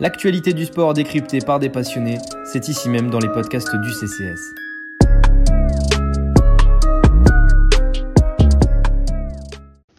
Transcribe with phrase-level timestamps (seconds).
[0.00, 2.16] L'actualité du sport décryptée par des passionnés,
[2.50, 4.40] c'est ici même dans les podcasts du CCS.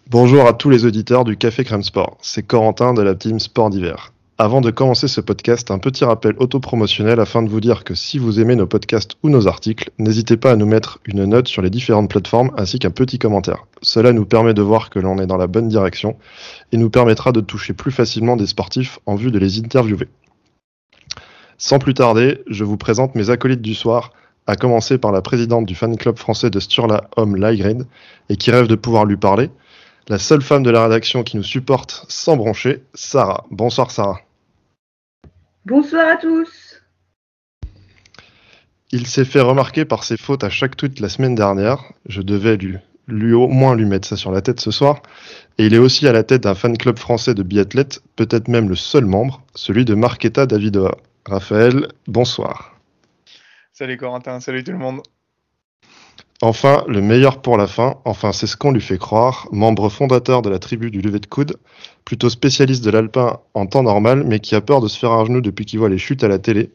[0.08, 3.70] Bonjour à tous les auditeurs du Café Crème Sport, c'est Corentin de la team Sport
[3.70, 4.12] d'hiver.
[4.44, 8.18] Avant de commencer ce podcast, un petit rappel autopromotionnel afin de vous dire que si
[8.18, 11.62] vous aimez nos podcasts ou nos articles, n'hésitez pas à nous mettre une note sur
[11.62, 13.68] les différentes plateformes ainsi qu'un petit commentaire.
[13.84, 16.18] Cela nous permet de voir que l'on est dans la bonne direction
[16.72, 20.08] et nous permettra de toucher plus facilement des sportifs en vue de les interviewer.
[21.60, 24.12] Sans plus tarder, je vous présente mes acolytes du soir,
[24.48, 27.86] à commencer par la présidente du fan club français de Sturla, Homme Lygrid,
[28.30, 29.52] et qui rêve de pouvoir lui parler,
[30.08, 33.46] la seule femme de la rédaction qui nous supporte sans broncher, Sarah.
[33.52, 34.20] Bonsoir Sarah.
[35.66, 36.82] Bonsoir à tous.
[38.92, 41.94] Il s'est fait remarquer par ses fautes à chaque tweet la semaine dernière.
[42.08, 45.04] Je devais lui, lui au moins lui mettre ça sur la tête ce soir.
[45.60, 48.70] Et il est aussi à la tête d'un fan club français de biathlètes, peut-être même
[48.70, 50.98] le seul membre, celui de Marquetta Davidova.
[51.28, 52.76] Raphaël, bonsoir.
[53.72, 55.04] Salut Corentin, salut tout le monde.
[56.44, 60.42] Enfin, le meilleur pour la fin, enfin c'est ce qu'on lui fait croire, membre fondateur
[60.42, 61.58] de la tribu du lever de coude,
[62.04, 65.24] plutôt spécialiste de l'alpin en temps normal, mais qui a peur de se faire un
[65.24, 66.72] genou depuis qu'il voit les chutes à la télé.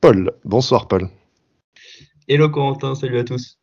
[0.00, 1.08] Paul, bonsoir Paul.
[2.28, 3.58] Hello Corentin, salut à tous.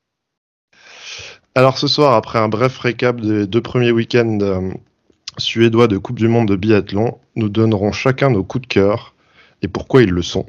[1.56, 4.72] Alors ce soir, après un bref récap des deux premiers week-ends euh,
[5.38, 9.16] suédois de Coupe du Monde de biathlon, nous donnerons chacun nos coups de cœur
[9.62, 10.48] et pourquoi ils le sont?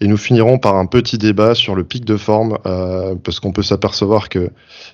[0.00, 3.52] Et nous finirons par un petit débat sur le pic de forme, euh, parce qu'on
[3.52, 4.50] peut s'apercevoir qu'il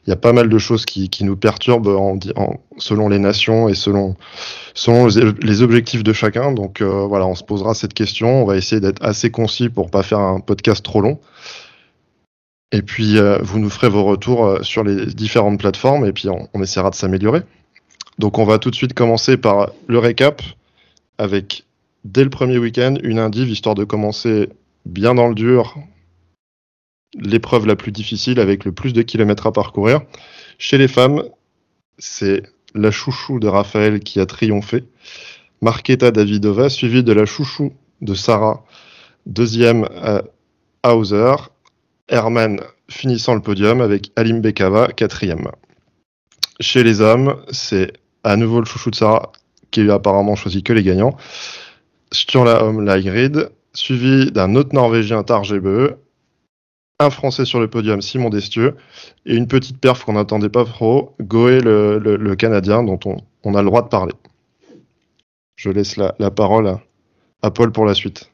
[0.06, 3.74] y a pas mal de choses qui, nous perturbent en, en, selon les nations et
[3.74, 4.16] selon,
[5.42, 6.52] les objectifs de chacun.
[6.52, 8.42] Donc euh, voilà, on se posera cette question.
[8.42, 11.18] On va essayer d'être assez concis pour pas faire un podcast trop long.
[12.70, 16.48] Et puis euh, vous nous ferez vos retours sur les différentes plateformes et puis on,
[16.52, 17.42] on essaiera de s'améliorer.
[18.18, 20.42] Donc on va tout de suite commencer par le récap
[21.18, 21.64] avec
[22.12, 24.48] dès le premier week-end une indive histoire de commencer
[24.86, 25.76] bien dans le dur
[27.14, 30.02] l'épreuve la plus difficile avec le plus de kilomètres à parcourir.
[30.58, 31.22] Chez les femmes,
[31.98, 32.42] c'est
[32.74, 34.84] la chouchou de Raphaël qui a triomphé.
[35.62, 38.64] Marketa Davidova, suivie de la chouchou de Sarah,
[39.26, 39.86] deuxième
[40.82, 41.34] à Hauser.
[42.08, 42.60] Herman
[42.90, 45.50] finissant le podium avec Alim Bekava, quatrième.
[46.60, 47.92] Chez les hommes, c'est
[48.22, 49.32] à nouveau le chouchou de Sarah
[49.70, 51.16] qui a apparemment choisi que les gagnants.
[52.34, 55.96] Homme Lagrid, suivi d'un autre Norvégien Tarjebe,
[57.00, 58.76] un Français sur le podium, Simon Destieux,
[59.24, 62.98] et une petite perf qu'on n'attendait pas trop, Goé, le, Canadien, dont
[63.44, 64.14] on, a le droit de parler.
[65.56, 66.78] Je laisse la, la parole
[67.42, 68.30] à, Paul pour la suite.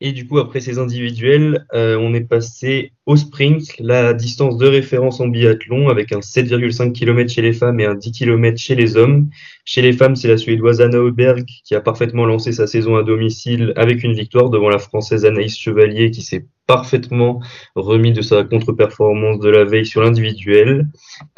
[0.00, 4.68] Et du coup, après ces individuels, euh, on est passé au sprint, la distance de
[4.68, 8.76] référence en biathlon, avec un 7,5 km chez les femmes et un 10 km chez
[8.76, 9.28] les hommes.
[9.64, 13.02] Chez les femmes, c'est la Suédoise Anna Auberg qui a parfaitement lancé sa saison à
[13.02, 17.40] domicile avec une victoire devant la Française Anaïs Chevalier qui s'est parfaitement
[17.74, 20.86] remis de sa contre-performance de la veille sur l'individuel.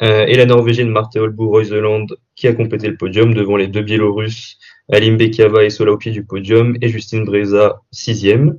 [0.03, 2.05] Euh, et la Norvégienne Marte Holbu Reuseland
[2.35, 4.59] qui a complété le podium devant les deux Biélorusses
[4.91, 5.69] Alim Bekava et
[5.99, 8.57] pied du podium et Justine Breza sixième.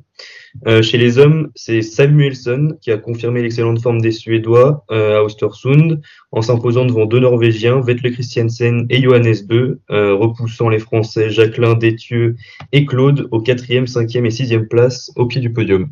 [0.66, 5.22] Euh, chez les hommes, c'est Samuelsson qui a confirmé l'excellente forme des Suédois euh, à
[5.22, 6.00] Ostersund
[6.30, 11.78] en s'imposant devant deux Norvégiens, Vetle Christiansen et Johannes Bö, euh, repoussant les Français Jacqueline
[11.78, 12.36] Détieux
[12.72, 15.90] et Claude aux quatrième, cinquième et sixième places au pied du podium.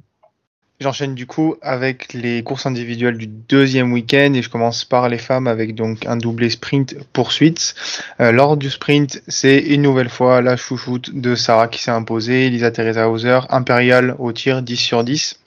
[0.83, 5.19] J'enchaîne du coup avec les courses individuelles du deuxième week-end et je commence par les
[5.19, 7.75] femmes avec donc un doublé sprint poursuite.
[8.19, 12.49] Euh, lors du sprint, c'est une nouvelle fois la chouchoute de Sarah qui s'est imposée,
[12.49, 15.39] Lisa Teresa Hauser, impériale au tir 10 sur 10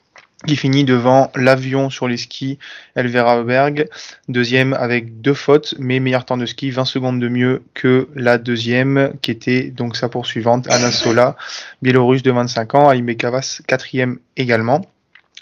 [0.46, 2.60] qui finit devant l'avion sur les skis
[2.94, 3.88] Elvera Berg,
[4.28, 8.38] deuxième avec deux fautes, mais meilleur temps de ski, 20 secondes de mieux que la
[8.38, 11.34] deuxième, qui était donc sa poursuivante, Anna Sola,
[11.82, 14.82] biélorusse de 25 ans, Aime Kavas, quatrième également.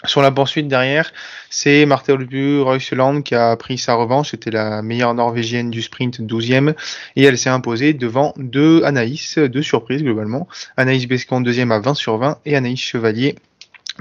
[0.05, 1.13] Sur la poursuite derrière,
[1.49, 4.31] c'est Marthe Olbu Reuseland qui a pris sa revanche.
[4.31, 6.75] C'était la meilleure norvégienne du sprint 12e.
[7.15, 10.47] Et elle s'est imposée devant deux Anaïs, deux surprises globalement.
[10.75, 13.35] Anaïs Bescon deuxième à 20 sur 20 et Anaïs Chevalier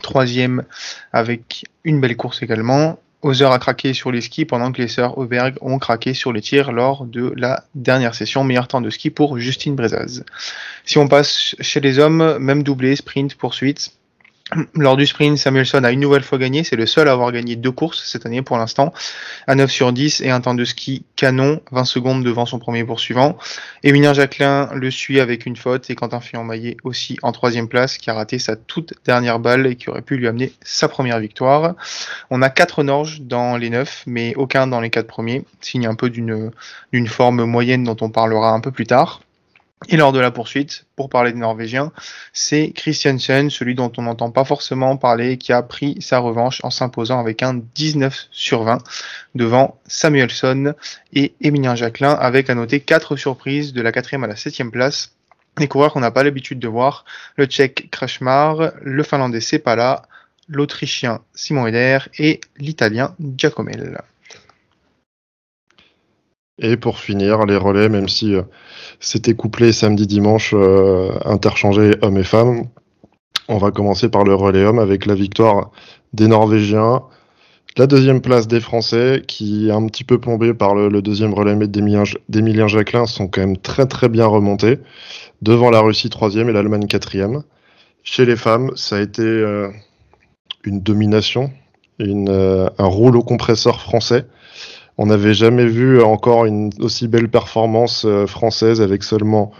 [0.00, 0.64] troisième
[1.12, 2.98] avec une belle course également.
[3.22, 6.40] Ozer a craqué sur les skis pendant que les sœurs Auberg ont craqué sur les
[6.40, 8.42] tirs lors de la dernière session.
[8.42, 10.24] Meilleur temps de ski pour Justine Brezaz.
[10.84, 13.92] Si on passe chez les hommes, même doublé, sprint, poursuite.
[14.74, 16.64] Lors du sprint, Samuelson a une nouvelle fois gagné.
[16.64, 18.92] C'est le seul à avoir gagné deux courses cette année pour l'instant.
[19.46, 22.84] À 9 sur 10 et un temps de ski canon, 20 secondes devant son premier
[22.84, 23.38] poursuivant.
[23.82, 28.10] Émilien Jacquelin le suit avec une faute et Quentin Fillon-Maillet aussi en troisième place qui
[28.10, 31.74] a raté sa toute dernière balle et qui aurait pu lui amener sa première victoire.
[32.30, 35.44] On a quatre Norges dans les neuf, mais aucun dans les quatre premiers.
[35.60, 36.50] Signe un peu d'une,
[36.92, 39.20] d'une forme moyenne dont on parlera un peu plus tard.
[39.88, 41.92] Et lors de la poursuite, pour parler des Norvégiens,
[42.32, 46.70] c'est Christiansen, celui dont on n'entend pas forcément parler, qui a pris sa revanche en
[46.70, 48.78] s'imposant avec un 19 sur 20
[49.34, 50.74] devant Samuelson
[51.12, 55.12] et Emilien Jacquelin, avec à noter quatre surprises de la quatrième à la septième place.
[55.58, 57.04] Des coureurs qu'on n'a pas l'habitude de voir,
[57.36, 60.02] le tchèque Krashmar, le finlandais Sepala,
[60.48, 64.00] l'autrichien Simon Eder et l'italien Giacomel.
[66.62, 68.42] Et pour finir, les relais, même si euh,
[69.00, 72.68] c'était couplé samedi-dimanche, euh, interchangé hommes et femmes,
[73.48, 75.72] on va commencer par le relais homme avec la victoire
[76.12, 77.02] des Norvégiens,
[77.76, 81.56] la deuxième place des Français, qui est un petit peu plombé par le, deuxième relais
[81.66, 84.78] d'Emilien Jacquelin, sont quand même très très bien remontés,
[85.40, 87.42] devant la Russie troisième et l'Allemagne quatrième.
[88.04, 89.68] Chez les femmes, ça a été euh,
[90.62, 91.50] une domination,
[91.98, 94.26] un rouleau compresseur français
[94.98, 99.52] on n'avait jamais vu encore une aussi belle performance euh, française avec seulement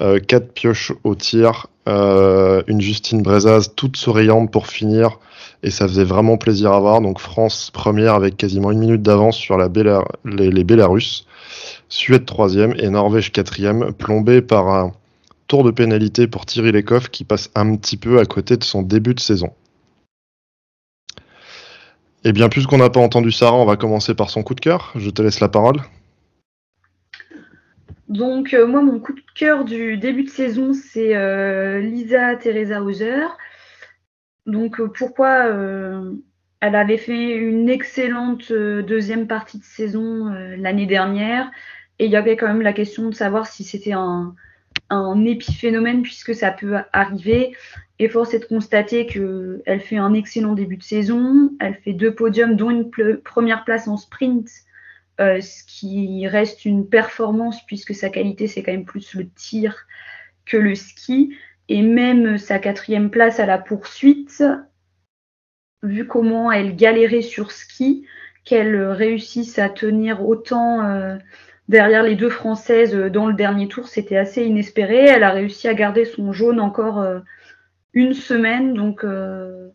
[0.00, 5.18] euh, quatre pioches au tir, euh, une Justine Brezaz toute souriante pour finir,
[5.62, 7.00] et ça faisait vraiment plaisir à voir.
[7.00, 11.26] Donc France première avec quasiment une minute d'avance sur les, les Bélarusses,
[11.88, 14.92] Suède troisième et Norvège quatrième, plombé par un
[15.48, 18.82] tour de pénalité pour Thierry Lecoff qui passe un petit peu à côté de son
[18.82, 19.50] début de saison.
[22.24, 24.92] Eh bien, puisqu'on n'a pas entendu Sarah, on va commencer par son coup de cœur.
[24.96, 25.76] Je te laisse la parole.
[28.08, 32.82] Donc, euh, moi, mon coup de cœur du début de saison, c'est euh, Lisa Teresa
[32.82, 33.26] Hauser.
[34.46, 35.44] Donc, euh, pourquoi
[36.60, 41.50] Elle avait fait une excellente deuxième partie de saison l'année dernière.
[42.00, 44.34] Et il y avait quand même la question de savoir si c'était un,
[44.90, 47.52] un épiphénomène, puisque ça peut arriver.
[47.98, 51.50] Et force est de constater qu'elle fait un excellent début de saison.
[51.60, 52.90] Elle fait deux podiums, dont une
[53.20, 54.48] première place en sprint,
[55.20, 59.86] euh, ce qui reste une performance puisque sa qualité, c'est quand même plus le tir
[60.46, 61.36] que le ski.
[61.68, 64.44] Et même sa quatrième place à la poursuite,
[65.82, 68.06] vu comment elle galérait sur ski,
[68.44, 71.16] qu'elle réussisse à tenir autant euh,
[71.68, 75.04] derrière les deux Françaises dans le dernier tour, c'était assez inespéré.
[75.04, 77.00] Elle a réussi à garder son jaune encore.
[77.00, 77.18] Euh,
[77.92, 78.74] une semaine.
[78.74, 79.68] Donc, euh,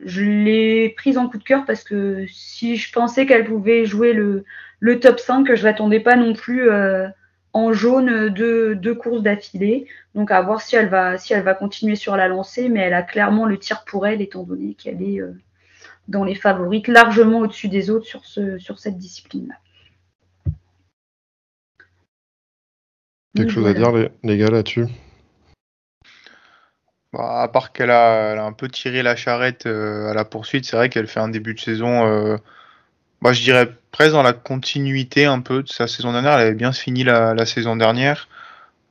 [0.00, 4.12] je l'ai prise en coup de cœur parce que si je pensais qu'elle pouvait jouer
[4.12, 4.44] le,
[4.80, 7.08] le top 5, je ne l'attendais pas non plus euh,
[7.52, 9.86] en jaune de deux courses d'affilée.
[10.14, 12.68] Donc, à voir si elle, va, si elle va continuer sur la lancée.
[12.68, 15.32] Mais elle a clairement le tir pour elle, étant donné qu'elle est euh,
[16.08, 19.54] dans les favorites, largement au-dessus des autres sur, ce, sur cette discipline-là.
[23.34, 24.86] Quelque chose à dire, les, les gars, là-dessus?
[27.18, 30.88] À part qu'elle a, un peu tiré la charrette euh, à la poursuite, c'est vrai
[30.88, 32.36] qu'elle fait un début de saison, euh,
[33.22, 36.34] bah, je dirais presque dans la continuité un peu de sa saison dernière.
[36.34, 38.28] Elle avait bien fini la, saison dernière.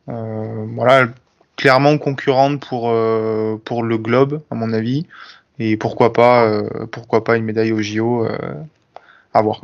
[0.10, 1.08] Euh, voilà,
[1.56, 2.94] clairement concurrente pour,
[3.64, 5.08] pour le globe, à mon avis.
[5.60, 6.62] Et pourquoi pas,
[6.92, 8.28] pourquoi pas une médaille au JO
[9.34, 9.62] à voir.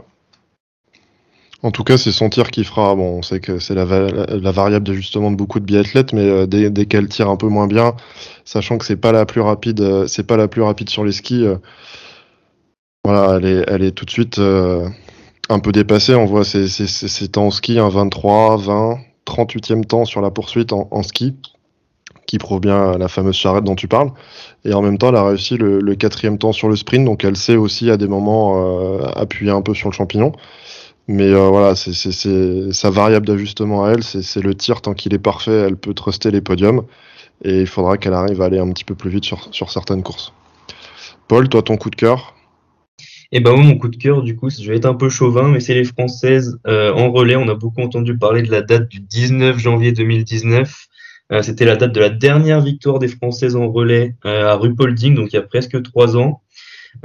[1.63, 2.95] En tout cas, c'est son tir qui fera.
[2.95, 6.85] Bon, on sait que c'est la, variable d'ajustement de beaucoup de biathlètes, mais euh, dès,
[6.85, 7.93] qu'elle tire un peu moins bien,
[8.45, 11.11] sachant que c'est pas la plus rapide, euh, c'est pas la plus rapide sur les
[11.11, 11.45] skis.
[11.45, 11.57] Euh,
[13.03, 16.13] voilà, elle est, tout de suite un peu dépassée.
[16.13, 16.67] On voit ses,
[17.29, 21.35] temps en ski, un 23, 20, 38e temps sur la poursuite en, ski,
[22.27, 24.11] qui prouve bien la fameuse charrette dont tu parles.
[24.65, 27.23] Et en même temps, elle a réussi le, le quatrième temps sur le sprint, donc
[27.23, 30.31] elle sait aussi à des moments appuyer un peu sur le champignon.
[31.07, 34.81] Mais euh, voilà, c'est sa variable d'ajustement à elle, c'est le tir.
[34.81, 36.83] Tant qu'il est parfait, elle peut truster les podiums.
[37.43, 40.31] Et il faudra qu'elle arrive à aller un petit peu plus vite sur, certaines courses.
[41.27, 42.35] Paul, toi, ton coup de cœur?
[43.31, 45.47] Eh ben moi, mon coup de cœur, du coup, je vais être un peu chauvin,
[45.47, 47.35] mais c'est les Françaises euh, en relais.
[47.35, 50.87] On a beaucoup entendu parler de la date du 19 janvier 2019.
[51.31, 55.31] Euh, C'était la date de la dernière victoire des Françaises en relais à Rupolding, donc
[55.31, 56.41] il y a presque trois ans.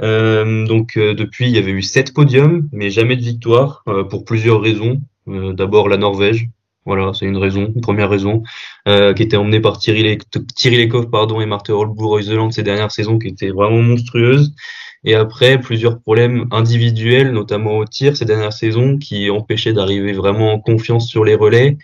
[0.01, 4.03] Euh, donc euh, depuis, il y avait eu sept podiums, mais jamais de victoire euh,
[4.03, 5.01] pour plusieurs raisons.
[5.27, 6.47] D'abord la Norvège,
[6.85, 8.43] voilà, c'est une raison, une première raison,
[8.85, 13.27] qui était emmenée par Thierry, Le pardon, et Marthe Holbourg Zeland ces dernières saisons, qui
[13.27, 14.55] étaient vraiment monstrueuses.
[15.03, 20.53] Et après, plusieurs problèmes individuels, notamment au tir ces dernières saisons, qui empêchaient d'arriver vraiment
[20.53, 21.77] en confiance sur les relais.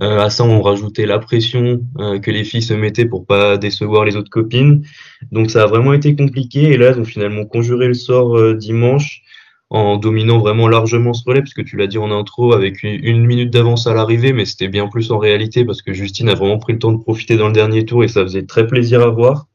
[0.00, 3.56] Euh, à ça, on rajoutait la pression euh, que les filles se mettaient pour pas
[3.56, 4.84] décevoir les autres copines.
[5.30, 6.72] Donc ça a vraiment été compliqué.
[6.72, 9.22] Et là, ils ont finalement conjuré le sort euh, dimanche
[9.70, 13.50] en dominant vraiment largement ce relais, puisque tu l'as dit en intro, avec une, minute
[13.50, 16.74] d'avance à l'arrivée, mais c'était bien plus en réalité parce que Justine a vraiment pris
[16.74, 19.46] le temps de profiter dans le dernier tour et ça faisait très plaisir à voir.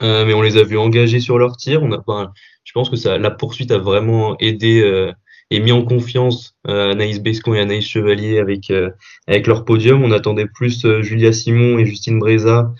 [0.00, 1.82] mais on les a vus engagés sur leur tir.
[1.82, 2.32] On a,
[2.64, 5.12] je pense que ça, la poursuite a vraiment aidé
[5.50, 8.72] et mis en confiance Anaïs Bescon et Anaïs Chevalier avec
[9.26, 10.02] avec leur podium.
[10.02, 12.72] On attendait plus Julia Simon et Justine Breza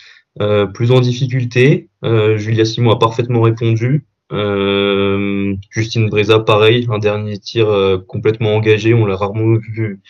[0.72, 1.88] plus en difficulté.
[2.02, 4.06] Julia Simon a parfaitement répondu.
[4.32, 8.94] Euh, Justine Breza, pareil, un dernier tir euh, complètement engagé.
[8.94, 10.00] On l'a rarement vu,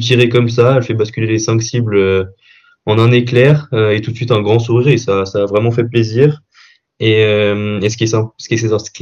[0.00, 0.76] tirer comme ça.
[0.76, 2.24] Elle fait basculer les cinq cibles euh,
[2.86, 4.88] en un éclair et tout de suite un grand sourire.
[4.88, 6.40] Et ça, ça a vraiment fait plaisir.
[7.02, 8.04] Et, euh, ce, qui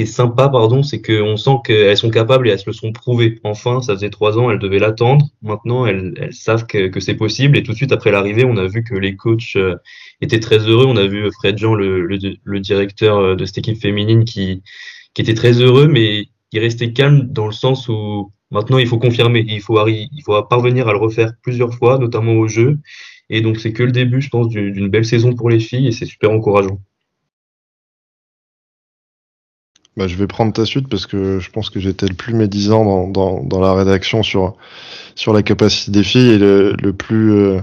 [0.03, 3.41] est, sympa, pardon, c'est qu'on sent qu'elles sont capables et elles se le sont prouvées.
[3.43, 5.27] Enfin, ça faisait trois ans, elles devaient l'attendre.
[5.43, 7.59] Maintenant, elles, savent que, c'est possible.
[7.59, 9.75] Et tout de suite après l'arrivée, on a vu que les coachs euh,
[10.21, 10.87] étaient très heureux.
[10.87, 14.63] On a vu Fred Jean, le, directeur euh, de cette équipe féminine, qui,
[15.15, 18.99] qui était très heureux, mais il restait calme dans le sens où maintenant il faut
[18.99, 19.45] confirmer.
[19.49, 22.79] Il faut, il faut parvenir à le refaire plusieurs fois, notamment au jeu.
[23.29, 25.93] Et donc, c'est que le début, je pense, d'une belle saison pour les filles et
[25.93, 26.81] c'est super encourageant.
[29.99, 32.85] Bah, je vais prendre ta suite parce que je pense que j'étais le plus médisant
[32.85, 34.55] dans, dans, dans, la rédaction sur,
[35.17, 37.61] sur la capacité des filles et le, le plus euh,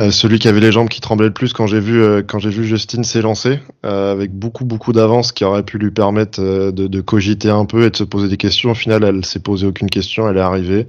[0.00, 2.40] euh, celui qui avait les jambes qui tremblaient le plus quand j'ai vu euh, quand
[2.40, 7.00] j'ai vu Justine s'élancer avec beaucoup beaucoup d'avance qui aurait pu lui permettre de, de,
[7.00, 8.72] cogiter un peu et de se poser des questions.
[8.72, 10.88] Au final, elle s'est posé aucune question, elle est arrivée.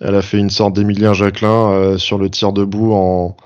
[0.00, 3.36] Elle a fait une sorte d'Emilien Jacquelin sur le tir debout en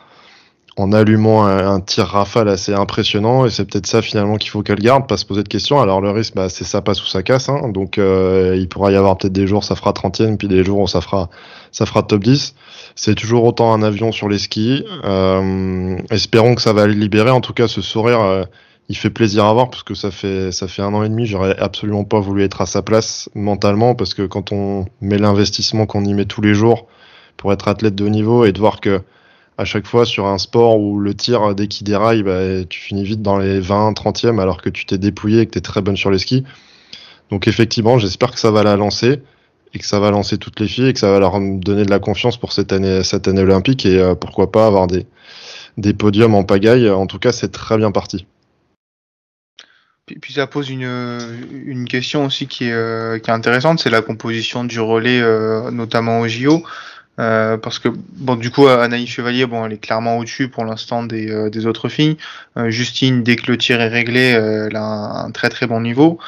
[0.77, 4.81] en allumant un, tir rafale assez impressionnant et c'est peut-être ça finalement qu'il faut qu'elle
[4.81, 5.81] garde, pas se poser de questions.
[5.81, 7.69] Alors le risque, bah, c'est ça passe ou ça casse, hein.
[7.69, 10.81] donc euh, il pourra y avoir peut-être des jours ça fera 30e, puis des jours
[10.81, 11.29] où ça fera
[11.73, 12.55] ça fera top 10.
[12.95, 14.85] C'est toujours autant un avion sur les skis.
[15.05, 17.31] Euh, espérons que ça va le libérer.
[17.31, 18.45] En tout cas, ce sourire, euh,
[18.89, 21.27] il fait plaisir à voir parce que ça fait ça fait un an et demi.
[21.27, 25.87] J'aurais absolument pas voulu être à sa place mentalement parce que quand on met l'investissement
[25.87, 26.87] qu'on y met tous les jours
[27.37, 29.01] pour être athlète de haut niveau et de voir que
[29.59, 33.05] à chaque fois sur un sport où le tir, dès qu'il déraille, bah, tu finis
[33.05, 35.83] vite dans les 20, 30e alors que tu t'es dépouillé et que tu es très
[35.83, 36.45] bonne sur les skis.
[37.31, 39.23] Donc effectivement, j'espère que ça va la lancer
[39.75, 41.91] et que ça va lancer toutes les filles et que ça va leur donner de
[41.91, 45.07] la confiance pour cette année, cette année olympique et euh, pourquoi pas avoir des,
[45.79, 46.91] des podiums en pagaille.
[46.91, 48.27] En tout cas, c'est très bien parti.
[50.21, 50.89] Puis, ça pose une,
[51.65, 55.71] une question aussi qui est, euh, qui est intéressante, c'est la composition du relais, euh,
[55.71, 56.65] notamment au JO.
[57.19, 61.03] Euh, parce que bon du coup Anaïs Chevalier bon elle est clairement au-dessus pour l'instant
[61.03, 62.17] des, euh, des, autres filles.
[62.57, 64.83] Euh, Justine dès que le tir est réglé elle a
[65.25, 66.19] un, très très bon niveau.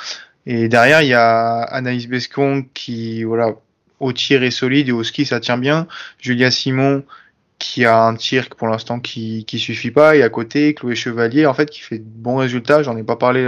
[0.47, 3.53] Et derrière il y a Anaïs Bescon qui voilà
[3.99, 5.87] au tir est solide et au ski ça tient bien.
[6.21, 7.03] Julia Simon
[7.59, 11.47] qui a un tir pour l'instant qui qui suffit pas et à côté Chloé Chevalier
[11.47, 12.83] en fait qui fait de bons résultats.
[12.83, 13.43] J'en ai pas parlé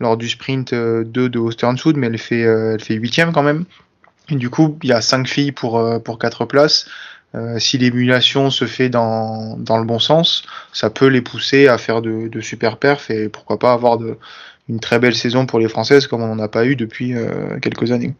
[0.00, 3.66] lors du sprint 2 de Osternsud mais elle fait elle fait huitième quand même
[4.34, 6.88] du coup, il y a cinq filles pour, euh, pour quatre places.
[7.34, 11.78] Euh, si l'émulation se fait dans, dans le bon sens, ça peut les pousser à
[11.78, 14.16] faire de, de super perfs et pourquoi pas avoir de,
[14.68, 17.58] une très belle saison pour les Françaises comme on n'en a pas eu depuis euh,
[17.60, 18.14] quelques années.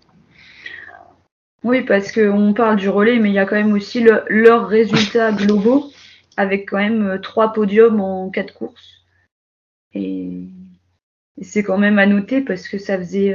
[1.65, 4.69] Oui, parce qu'on parle du relais, mais il y a quand même aussi le, leurs
[4.69, 5.91] résultats globaux
[6.37, 9.05] avec quand même trois podiums en quatre courses.
[9.95, 10.49] Et,
[11.39, 13.35] et c'est quand même à noter parce que ça faisait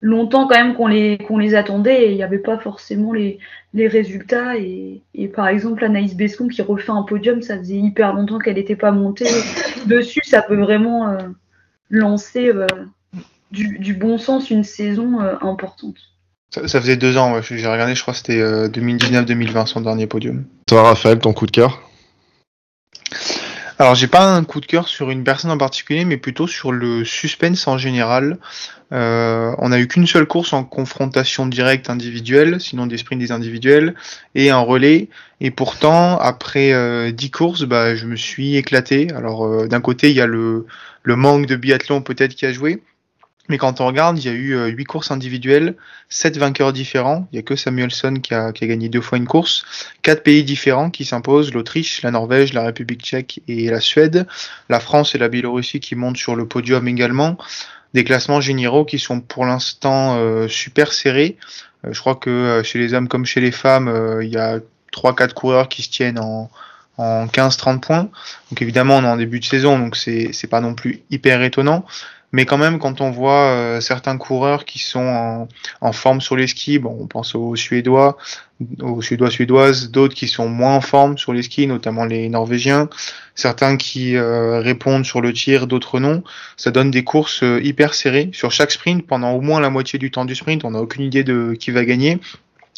[0.00, 3.38] longtemps quand même qu'on les, qu'on les attendait et il n'y avait pas forcément les,
[3.74, 4.56] les résultats.
[4.56, 8.56] Et, et, par exemple, Anaïs Bescon qui refait un podium, ça faisait hyper longtemps qu'elle
[8.56, 9.28] n'était pas montée
[9.86, 10.22] dessus.
[10.24, 11.18] Ça peut vraiment euh,
[11.90, 12.66] lancer euh,
[13.50, 15.96] du, du, bon sens une saison euh, importante.
[16.50, 20.44] Ça, ça, faisait deux ans, j'ai regardé, je crois que c'était 2019-2020 son dernier podium.
[20.66, 21.85] Toi, Raphaël, ton coup de cœur?
[23.78, 26.72] Alors j'ai pas un coup de cœur sur une personne en particulier, mais plutôt sur
[26.72, 28.38] le suspense en général.
[28.92, 33.32] Euh, on a eu qu'une seule course en confrontation directe individuelle, sinon des sprints des
[33.32, 33.94] individuels,
[34.34, 35.08] et un relais.
[35.40, 39.08] Et pourtant, après euh, 10 courses, bah, je me suis éclaté.
[39.12, 40.66] Alors euh, d'un côté, il y a le,
[41.02, 42.82] le manque de biathlon peut-être qui a joué,
[43.48, 45.74] mais quand on regarde, il y a eu euh, huit courses individuelles,
[46.08, 47.28] sept vainqueurs différents.
[47.32, 49.64] Il y a que Samuelson qui a, qui a gagné deux fois une course.
[50.02, 54.26] Quatre pays différents qui s'imposent l'Autriche, la Norvège, la République tchèque et la Suède.
[54.68, 57.36] La France et la Biélorussie qui montent sur le podium également.
[57.94, 61.36] Des classements généraux qui sont pour l'instant euh, super serrés.
[61.84, 64.58] Euh, je crois que chez les hommes comme chez les femmes, il y a
[64.92, 66.50] trois quatre coureurs qui se tiennent en,
[66.98, 68.08] en 15-30 points.
[68.50, 71.84] Donc évidemment, on est en début de saison, donc c'est pas non plus hyper étonnant.
[72.32, 75.48] Mais quand même, quand on voit euh, certains coureurs qui sont
[75.80, 78.16] en, forme sur les skis, bon, on pense aux Suédois,
[78.80, 82.88] aux Suédois suédoises, d'autres qui sont moins en forme sur les skis, notamment les Norvégiens,
[83.34, 86.24] certains qui euh, répondent sur le tir, d'autres non.
[86.56, 89.98] Ça donne des courses euh, hyper serrées sur chaque sprint pendant au moins la moitié
[89.98, 90.64] du temps du sprint.
[90.64, 92.18] On n'a aucune idée de qui va gagner.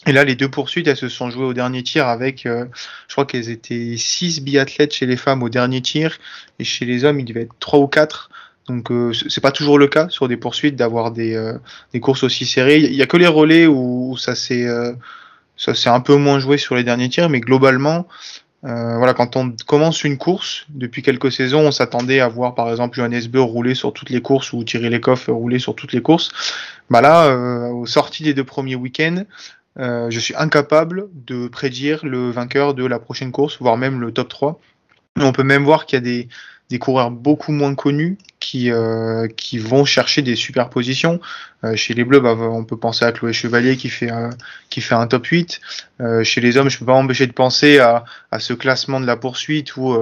[0.07, 3.27] Et là, les deux poursuites, elles se sont jouées au dernier tir avec, je crois
[3.27, 6.19] qu'elles étaient six biathlètes chez les femmes au dernier tir,
[6.61, 8.31] et chez les hommes, il devait être trois ou quatre.
[8.69, 11.55] Donc euh, c'est pas toujours le cas sur des poursuites d'avoir des, euh,
[11.93, 12.79] des courses aussi serrées.
[12.79, 14.93] Il y a que les relais où, ça s'est euh,
[15.57, 18.07] ça un peu moins joué sur les derniers tirs, mais globalement,
[18.63, 22.97] voilà, quand on commence une course, depuis quelques saisons, on s'attendait à voir par exemple
[22.97, 26.31] Johannes Beu rouler sur toutes les courses ou Thierry Lecoff rouler sur toutes les courses.
[26.91, 27.35] Bah là,
[27.71, 29.25] aux sorties des deux premiers week-ends,
[29.77, 34.29] je suis incapable de prédire le vainqueur de la prochaine course, voire même le top
[34.29, 34.61] 3.
[35.17, 36.29] On peut même voir qu'il y a des,
[36.71, 39.27] des coureurs beaucoup moins connus qui, euh,
[39.61, 41.21] vont chercher des superpositions.
[41.65, 45.27] Euh, chez les Bleus, bah, on peut penser à Chloé Chevalier qui fait un, top
[45.27, 45.61] 8.
[46.01, 48.05] Euh, chez les hommes, je peux pas m'empêcher de penser à,
[48.39, 49.97] ce classement de la poursuite où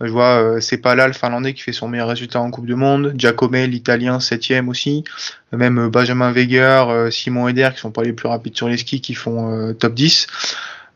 [0.00, 2.74] je vois c'est pas là le Finlandais qui fait son meilleur résultat en Coupe du
[2.74, 5.04] Monde, Giacome l'Italien septième aussi,
[5.52, 9.14] même Benjamin Weger, Simon Eder qui sont pas les plus rapides sur les skis qui
[9.14, 10.26] font top 10.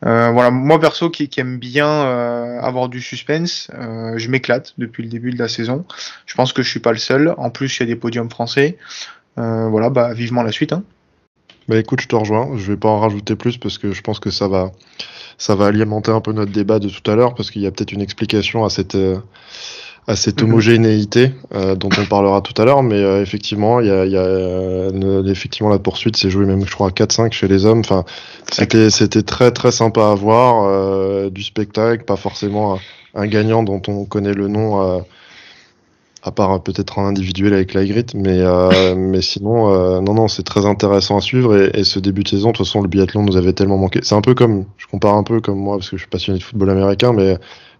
[0.07, 5.03] Euh, voilà, moi perso qui, aime bien euh, avoir du suspense, euh, je m'éclate depuis
[5.03, 5.85] le début de la saison.
[6.27, 7.35] Je pense que je suis pas le seul.
[7.37, 8.79] En plus, il y a des podiums français.
[9.37, 10.73] voilà, bah vivement la suite.
[10.73, 10.85] Hein.
[11.69, 12.57] Bah écoute, je te rejoins.
[12.57, 14.73] Je vais pas en rajouter plus parce que je pense que ça va,
[15.37, 17.71] ça va alimenter un peu notre débat de tout à l'heure parce qu'il y a
[17.71, 18.97] peut-être une explication à cette
[20.09, 20.49] à cette mhm.
[20.49, 24.17] homogénéité euh, dont on parlera tout à l'heure, mais euh, effectivement, il y a, y
[24.17, 27.81] a euh, effectivement la poursuite s'est jouée même je crois à 4-5 chez les hommes.
[27.81, 28.05] Enfin,
[28.51, 32.79] c'était c'était très très sympa à voir, du spectacle, pas forcément
[33.15, 35.05] un, gagnant dont on connaît le nom.
[36.25, 38.43] à part peut-être un individuel avec la grit, mais
[38.97, 42.49] mais sinon non non c'est très intéressant à suivre et, et, ce début de saison
[42.49, 44.01] de toute façon le biathlon nous avait tellement manqué.
[44.03, 46.39] C'est un peu comme je compare un peu comme moi parce que je suis passionné
[46.39, 47.37] de football américain, mais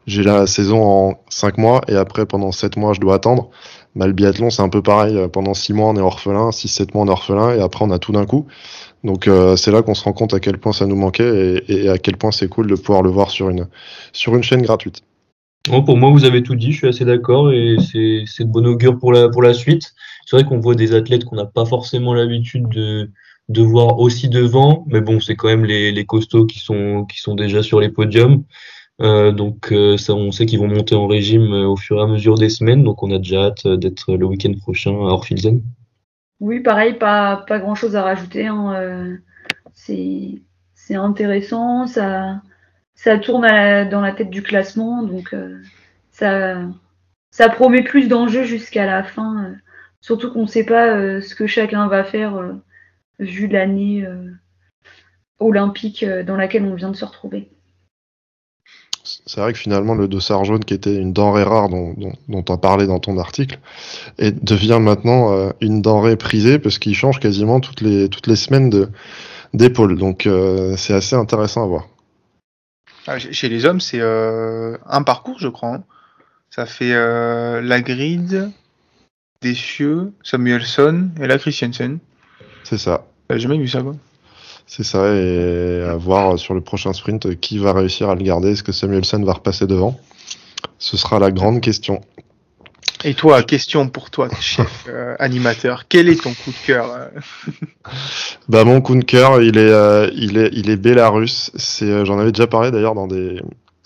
[0.09, 3.51] j'ai la saison en 5 mois et après pendant 7 mois je dois attendre.
[3.95, 7.05] Bah, le biathlon c'est un peu pareil, pendant 6 mois on est orphelin, 6-7 mois
[7.05, 8.47] on est orphelin et après on a tout d'un coup.
[9.05, 11.89] Donc euh, c'est là qu'on se rend compte à quel point ça nous manquait et,
[11.89, 13.69] à quel point c'est cool de pouvoir le voir sur une,
[14.13, 15.03] sur une chaîne gratuite.
[15.85, 18.99] Pour moi, vous avez tout dit, je suis assez d'accord et c'est de bon augure
[18.99, 19.93] pour la, pour la suite.
[20.25, 23.11] C'est vrai qu'on voit des athlètes qu'on n'a pas forcément l'habitude de,
[23.51, 27.19] de voir aussi devant, mais bon, c'est quand même les, les costauds qui sont, qui
[27.21, 28.45] sont déjà sur les podiums.
[29.01, 32.07] Euh, donc euh, on sait qu'ils vont monter en régime euh, au fur et à
[32.07, 35.63] mesure des semaines, donc on a déjà hâte d'être le week-end prochain à Orfilsen.
[36.41, 38.47] Oui, pareil, pas, pas grand-chose à rajouter.
[38.47, 39.19] Hein.
[39.75, 42.41] c'est intéressant, ça,
[42.95, 45.35] ça tourne dans la tête du classement, donc
[46.11, 46.63] ça,
[47.31, 49.57] ça promet plus d'enjeux jusqu'à la fin.
[50.01, 52.41] surtout qu'on ne sait pas ce que chacun va faire
[53.19, 54.07] vu l'année
[55.41, 57.51] olympique dans laquelle on vient de se retrouver
[59.27, 61.95] c'est vrai que finalement le dossard jaune qui était une denrée rare dont,
[62.29, 63.59] dont, tu as parlé dans ton article
[64.19, 68.37] et devient maintenant euh, une denrée prisée parce qu'il change quasiment toutes les, toutes les
[68.37, 68.89] semaines de,
[69.55, 69.99] d'épaule.
[69.99, 71.89] Donc euh, c'est assez intéressant à voir.
[73.07, 75.77] Ah, chez les hommes, c'est euh, un parcours, je crois.
[75.77, 75.85] Hein.
[76.51, 78.51] Ça fait la grid,
[79.43, 81.99] Descieux, Samuelson et la Christiansen.
[82.65, 83.07] C'est ça.
[83.31, 83.95] J'ai jamais vu ça, quoi.
[84.71, 88.51] C'est ça, et à voir sur le prochain sprint qui va réussir à le garder.
[88.51, 89.99] Est-ce que Samuelson va repasser devant?
[90.79, 92.03] Ce sera la grande question.
[93.03, 97.09] Et toi, question pour toi, chef euh, animateur, quel est ton coup de cœur euh?
[98.51, 101.51] Bah mon coup de cœur, il est, euh, il est, il est Bélarus.
[101.55, 103.41] C'est, j'en avais déjà parlé d'ailleurs dans des,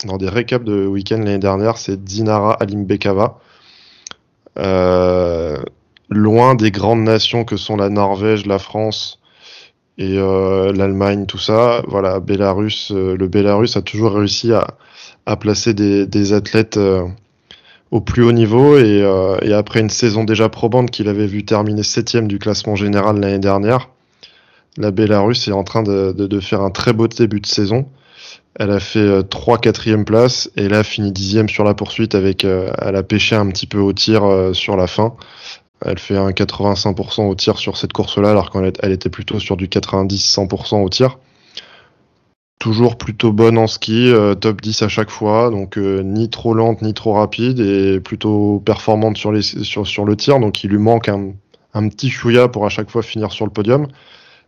[0.05, 1.79] dans des récaps de week-end l'année dernière.
[1.79, 3.39] C'est Dinara Alimbekava.
[6.09, 9.22] loin des grandes nations que sont la Norvège, la France,
[10.03, 11.83] et euh, l'Allemagne, tout ça.
[11.87, 17.07] Voilà, euh, le Bélarus a toujours réussi à, placer des, athlètes euh,
[17.93, 19.05] au plus haut niveau et,
[19.55, 23.91] après une saison déjà probante qu'il avait vu terminer septième du classement général l'année dernière,
[24.77, 27.87] la Bélarus est en train de, faire un très beau début de saison.
[28.59, 32.97] Elle a fait trois quatrième places et là fini dixième sur la poursuite avec, elle
[32.97, 35.15] a pêché un petit peu au tir sur la fin.
[35.85, 39.69] Elle fait un 85% au tir sur cette course-là, alors qu'elle était plutôt sur du
[39.69, 41.19] 90-100% au tir.
[42.59, 46.55] Toujours plutôt bonne en ski, euh, top 10 à chaque fois, donc euh, ni trop
[46.55, 50.39] lente ni trop rapide et plutôt performante sur, le tir.
[50.39, 53.89] Donc il lui manque un, petit chouïa pour à chaque fois finir sur le podium.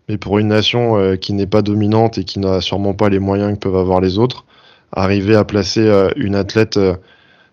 [0.08, 3.18] Mais pour une nation euh, qui n'est pas dominante et qui n'a sûrement pas les
[3.18, 4.44] moyens que peuvent avoir les autres,
[4.92, 6.78] arriver à placer une athlète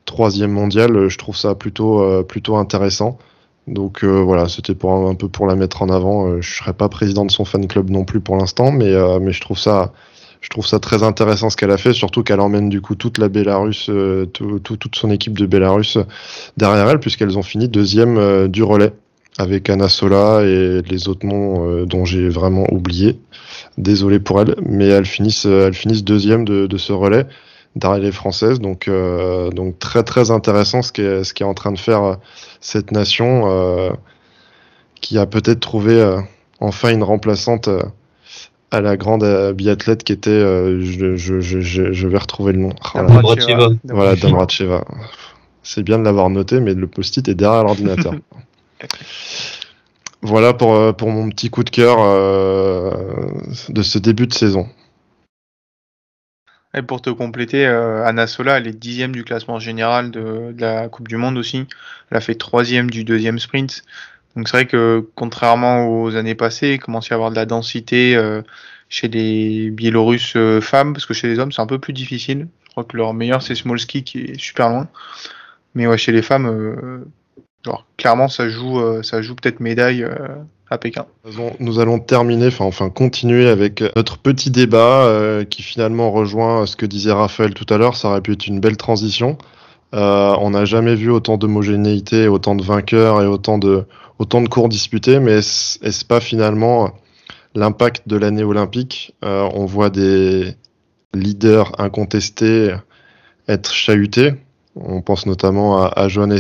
[0.06, 3.18] troisième mondiale, je trouve ça plutôt intéressant.
[3.68, 6.28] Donc euh, voilà, c'était un, peu pour la mettre en avant.
[6.28, 9.32] Euh, je serais pas président de son fan club non plus pour l'instant, mais euh,
[9.32, 13.20] je trouve ça très intéressant ce qu'elle a fait, surtout qu'elle emmène du coup toute
[13.20, 13.90] la Bélarus,
[14.34, 16.00] toute son équipe de Bélarus
[16.58, 18.94] derrière elle, puisqu'elles ont fini deuxième du relais
[19.38, 23.20] avec Anna Sola et les autres noms dont j'ai vraiment oublié.
[23.78, 27.28] Désolé pour elles, mais elles finissent, deuxième de, de ce relais.
[27.76, 28.60] D'arrivée française.
[28.60, 28.90] Donc,
[29.54, 32.18] donc très très intéressant ce qu'est ce qui est en train de faire
[32.60, 33.98] cette nation
[35.00, 36.18] qui a peut-être trouvé
[36.60, 37.70] enfin une remplaçante
[38.72, 42.74] à la grande biathlète qui était, je, je, je, je, vais retrouver le nom.
[43.86, 44.84] Voilà, Damracheva.
[45.64, 48.14] C'est bien de l'avoir noté, mais le post-it est derrière l'ordinateur.
[50.22, 52.92] voilà pour, euh, pour mon petit coup de cœur euh,
[53.70, 54.68] de ce début de saison.
[56.74, 60.88] Et pour te compléter, euh, Anna Sola, elle est dixième du classement général de, la
[60.88, 61.68] Coupe du Monde aussi.
[62.10, 63.84] Elle a fait troisième du deuxième sprint.
[64.36, 67.46] Donc c'est vrai que contrairement aux années passées, il commence à y avoir de la
[67.46, 68.18] densité
[68.88, 72.48] chez les Biélorusses femmes, parce que chez les hommes c'est un peu plus difficile.
[72.64, 74.88] Je crois que leur meilleur c'est Smolski qui est super loin.
[75.76, 77.06] Mais ouais, chez les femmes, euh,
[77.66, 80.16] alors, clairement, ça joue, euh, ça joue peut-être médaille euh,
[80.78, 81.06] Pékin.
[81.60, 85.08] Nous allons terminer, enfin, enfin continuer avec notre petit débat
[85.50, 87.96] qui finalement rejoint ce que disait Raphaël tout à l'heure.
[87.96, 89.38] Ça aurait pu être une belle transition.
[89.94, 93.86] on n'a jamais vu autant d'homogénéité, autant de vainqueurs et autant de,
[94.20, 96.92] autant de cours disputés, mais est-ce pas finalement
[97.56, 100.56] l'impact de l'année olympique On voit des
[101.14, 102.74] leaders incontestés
[103.48, 104.34] être chahutés.
[104.76, 106.40] On pense notamment à, à Johannes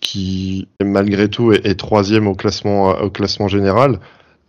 [0.00, 3.98] qui malgré tout est, troisième au classement, au classement général.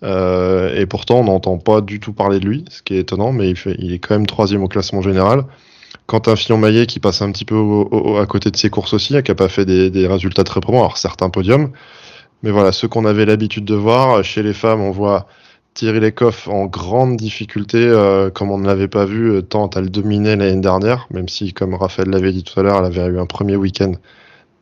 [0.03, 3.31] Euh, et pourtant, on n'entend pas du tout parler de lui, ce qui est étonnant,
[3.31, 5.43] mais il, est quand même troisième au classement général.
[6.07, 7.83] Quentin Fillon-Maillet qui passe un petit peu
[8.19, 10.97] à côté de ses courses aussi, qui n'a pas fait des, résultats très probants, alors
[10.97, 11.71] certains podiums.
[12.41, 15.27] Mais voilà, ceux qu'on avait l'habitude de voir, chez les femmes, on voit
[15.73, 19.81] Thierry Lecoff en grande difficulté, euh, comme on ne l'avait pas vu, euh, tant à
[19.81, 23.05] le dominer l'année dernière, même si, comme Raphaël l'avait dit tout à l'heure, elle avait
[23.13, 23.91] eu un premier week-end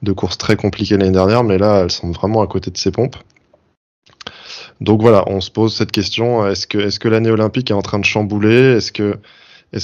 [0.01, 2.91] de course très compliqué l'année dernière, mais là, elle semble vraiment à côté de ses
[2.91, 3.15] pompes.
[4.79, 8.05] Donc voilà, on se pose cette question est-ce que, l'année olympique est en train de
[8.05, 8.77] chambouler?
[8.77, 8.91] Est-ce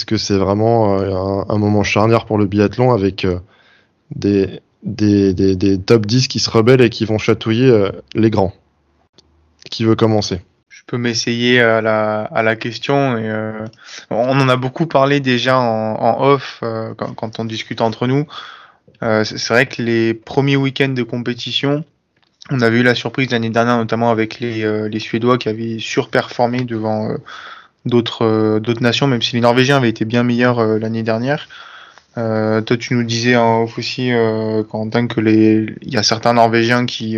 [0.06, 3.26] que c'est vraiment euh, un, moment charnière pour le biathlon avec
[4.16, 8.54] des, des, top 10 qui se rebellent et qui vont chatouiller les grands?
[9.72, 10.42] Qui veut commencer?
[10.84, 13.16] Je peux m'essayer à la, question.
[13.18, 13.66] Euh,
[14.10, 18.28] on en a beaucoup parlé déjà en, off euh, quand, on discute entre nous.
[19.04, 21.84] Euh, c'est vrai que les premiers week-ends de compétition,
[22.50, 26.62] on avait eu la surprise l'année dernière, notamment avec les, euh, Suédois qui avaient surperformé
[26.62, 27.18] devant euh,
[27.86, 31.50] d'autres nations, même si les Norvégiens avaient été bien meilleurs l'année dernière.
[32.16, 37.18] toi, tu nous disais en off aussi, que les il y a certains Norvégiens qui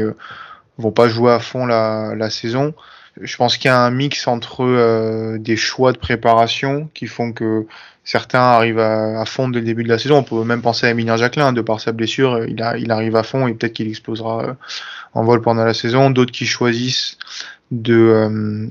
[0.79, 2.73] vont pas jouer à fond la, saison
[3.21, 7.65] je pense qu'il y a un mix entre des choix de préparation qui font que
[8.05, 10.17] certains arrivent à, fond dès le début de la saison.
[10.17, 13.15] On peut même penser à Emilien Jacquelin, de par sa blessure, il, a, il arrive
[13.15, 14.53] à fond et peut-être qu'il explosera euh,
[15.13, 16.09] en vol pendant la saison.
[16.09, 17.17] D'autres qui choisissent
[17.71, 18.69] de,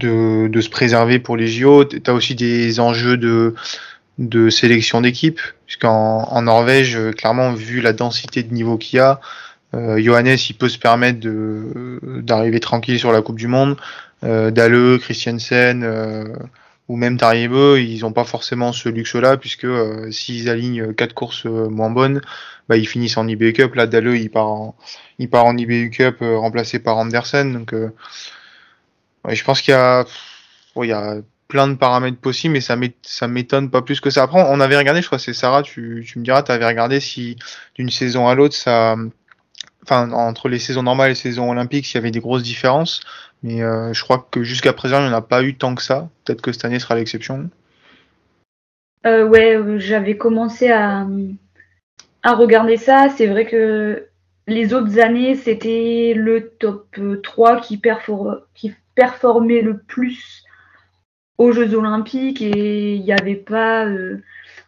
[0.00, 1.84] euh, se préserver pour les JO.
[1.84, 8.42] Tu as aussi des enjeux de, sélection d'équipe, puisqu'en en Norvège, clairement, vu la densité
[8.42, 9.20] de niveau qu'il y a,
[9.74, 11.20] euh, Johannes, il peut se permettre
[12.20, 13.76] d'arriver tranquille sur la Coupe du Monde.
[14.24, 16.24] Euh, Dalleux, Christiansen euh,
[16.92, 21.46] ou même Tariebe, ils n'ont pas forcément ce luxe-là, puisque euh, s'ils alignent quatre courses
[21.46, 22.20] euh, moins bonnes,
[22.68, 23.74] bah, ils finissent en IBU Cup.
[23.74, 24.76] Là, Dalleux, il part en,
[25.18, 27.52] il part en IBU Cup remplacé par Andersen.
[27.54, 27.74] Donc,
[29.28, 30.04] je pense qu'il y a,
[30.76, 31.16] il y a
[31.48, 34.22] plein de paramètres possibles, mais ça m'étonne pas plus que ça.
[34.22, 37.00] Après, on avait regardé, je crois, c'est Sarah, tu, tu me diras, tu avais regardé
[37.00, 37.36] si
[37.74, 38.96] d'une saison à l'autre, ça
[39.82, 43.00] enfin entre les saisons normales et les saisons olympiques, il y avait des grosses différences.
[43.42, 45.82] Mais euh, je crois que jusqu'à présent, il n'y en a pas eu tant que
[45.82, 46.08] ça.
[46.24, 47.50] Peut-être que cette année sera l'exception.
[49.04, 51.06] Euh, ouais, j'avais commencé à,
[52.22, 53.08] à regarder ça.
[53.16, 54.06] C'est vrai que
[54.46, 60.44] les autres années, c'était le top 3 qui, perfor qui performait le plus
[61.38, 64.22] aux Jeux Olympiques et il n'y avait pas euh,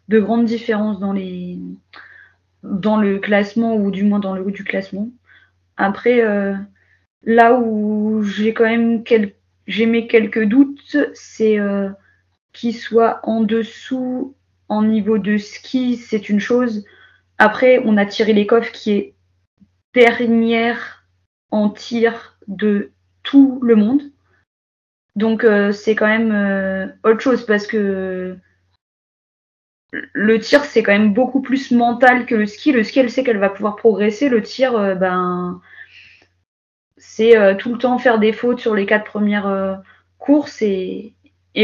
[0.08, 1.58] de grandes différences dans les,
[2.64, 5.10] dans le classement ou du moins dans le haut du classement.
[5.76, 6.54] Après, euh,
[7.22, 9.32] là où j'ai quand même quel...
[9.66, 11.90] j'ai mis quelques doutes, c'est euh,
[12.52, 14.34] qu'il soit en dessous
[14.68, 16.84] en niveau de ski, c'est une chose.
[17.38, 19.14] Après, on a tiré les coffres qui est
[19.92, 21.04] dernière
[21.50, 22.90] en tir de
[23.22, 24.02] tout le monde.
[25.16, 28.36] Donc euh, c'est quand même autre chose parce que
[30.12, 32.72] le tir, c'est quand même beaucoup plus mental que le ski.
[32.72, 34.28] Le ski, elle sait qu'elle va pouvoir progresser.
[34.28, 35.60] Le tir, euh, ben,
[36.96, 39.74] c'est euh, tout le temps faire des fautes sur les quatre premières euh,
[40.18, 41.14] courses et,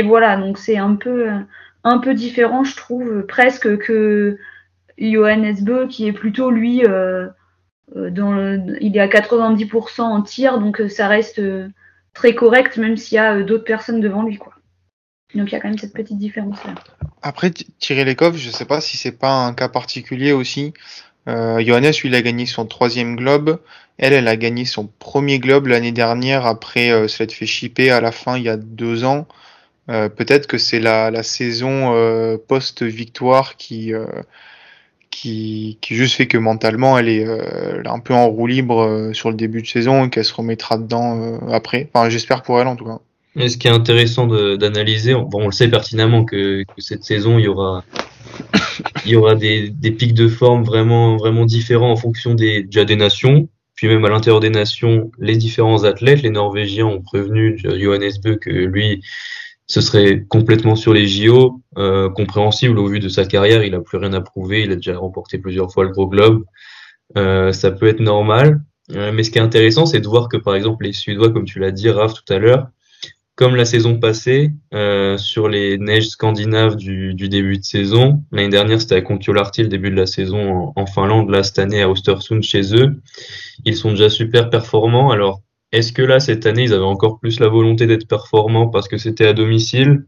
[0.05, 0.37] voilà.
[0.37, 1.45] Donc c'est un peu,
[2.15, 4.39] différent, je trouve, presque que
[4.99, 11.09] Johannes Bö, qui est plutôt lui, dans il est à 90% en tir, donc ça
[11.09, 11.41] reste
[12.15, 14.53] très correct, même s'il y a d'autres personnes devant lui, quoi.
[15.35, 16.61] Donc il y a quand même cette petite différence
[17.23, 20.73] Après, Thierry Lekov, je sais pas si c'est pas un cas particulier aussi.
[21.29, 23.61] Euh, Johannes, lui, il a gagné son troisième globe.
[23.99, 28.01] Elle, elle a gagné son premier globe l'année dernière après euh, s'être fait chipper à
[28.01, 29.27] la fin il y a deux ans.
[29.91, 34.07] Euh, peut-être que c'est la, la saison euh, post-victoire qui, euh,
[35.11, 39.31] qui, qui juste fait que mentalement elle est, est un peu en roue libre sur
[39.31, 41.91] le début de saison et qu'elle se remettra dedans après.
[41.93, 43.01] Enfin, j'espère pour elle en tout cas.
[43.37, 47.39] Et ce qui est intéressant d'analyser, bon, on le sait pertinemment que, que, cette saison,
[47.39, 47.85] il y aura,
[49.05, 52.85] il y aura des, des, pics de forme vraiment, vraiment différents en fonction des, déjà
[52.85, 53.49] des nations.
[53.75, 58.37] Puis même à l'intérieur des nations, les différents athlètes, les Norvégiens ont prévenu Johannes Bö
[58.37, 59.01] que lui,
[59.71, 63.81] ce serait complètement sur les JO, euh, compréhensible au vu de sa carrière, il a
[63.81, 66.45] plus rien à prouver, il a déjà remporté plusieurs fois le gros globe,
[67.17, 68.61] euh, ça peut être normal.
[68.93, 71.45] Euh, mais ce qui est intéressant, c'est de voir que par exemple les Suédois, comme
[71.45, 72.67] tu l'as dit, Raph tout à l'heure,
[73.41, 78.83] comme la saison passée, euh, sur les neiges scandinaves du, début de saison, l'année dernière
[78.83, 81.89] c'était à Kontiolahti le début de la saison en, en Finlande, là cette année à
[81.89, 83.01] Ostersund chez eux,
[83.65, 85.11] ils sont déjà super performants.
[85.11, 85.41] Alors
[85.73, 88.99] est-ce que là, cette année, ils avaient encore plus la volonté d'être performants parce que
[88.99, 90.05] c'était à domicile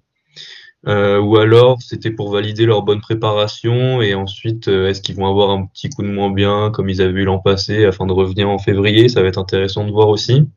[0.86, 5.28] euh, ou alors c'était pour valider leur bonne préparation et ensuite euh, est-ce qu'ils vont
[5.28, 8.12] avoir un petit coup de moins bien comme ils avaient eu l'an passé afin de
[8.12, 9.08] revenir en février?
[9.08, 10.48] Ça va être intéressant de voir aussi.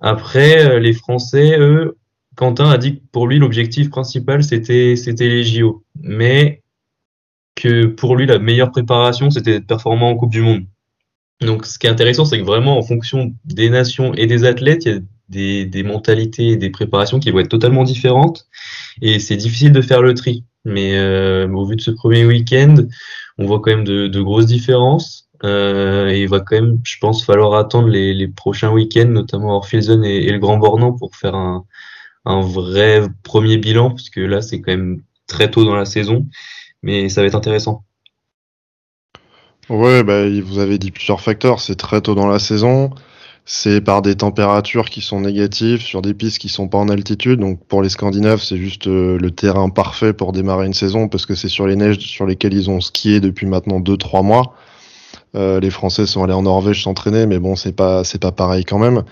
[0.00, 1.96] Après, euh, les Français, eux,
[2.36, 6.62] Quentin a dit que pour lui l'objectif principal c'était c'était les JO, mais
[7.54, 10.66] que pour lui la meilleure préparation c'était d'être performant en Coupe du Monde.
[11.40, 14.86] Donc, ce qui est intéressant, c'est que vraiment, en fonction des nations et des athlètes,
[14.86, 18.46] il y a des, des mentalités et des préparations qui vont être totalement différentes.
[19.02, 20.44] Et c'est difficile de faire le tri.
[20.64, 22.76] Mais euh, au vu de ce premier week-end,
[23.38, 25.25] on voit quand même de, de grosses différences.
[25.44, 30.30] Euh, il va quand même, je pense, falloir attendre les, prochains week-ends, notamment Orphilson et,
[30.30, 31.64] le Grand Bornand, pour faire un,
[32.24, 36.26] un vrai premier bilan, parce que là, c'est quand même très tôt dans la saison.
[36.82, 37.84] Mais ça va être intéressant.
[39.68, 41.60] Ouais, bah, vous avez dit plusieurs facteurs.
[41.60, 42.90] C'est très tôt dans la saison.
[43.44, 47.40] C'est par des températures qui sont négatives sur des pistes qui sont pas en altitude.
[47.40, 51.26] Donc pour les Scandinaves, c'est juste euh, le terrain parfait pour démarrer une saison parce
[51.26, 54.54] que c'est sur les neiges sur lesquelles ils ont skié depuis maintenant 2-3 mois.
[55.34, 58.64] Euh, les Français sont allés en Norvège s'entraîner, mais bon, c'est pas c'est pas pareil
[58.64, 59.02] quand même.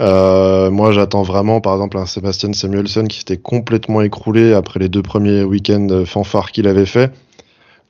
[0.00, 4.88] Euh, moi, j'attends vraiment, par exemple, un Sébastien Samuelson qui s'était complètement écroulé après les
[4.88, 7.12] deux premiers week-ends fanfares qu'il avait fait.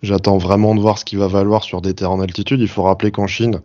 [0.02, 2.60] J'attends vraiment de voir ce qu'il va valoir sur des terrains en altitude.
[2.60, 3.60] Il faut rappeler qu'en Chine,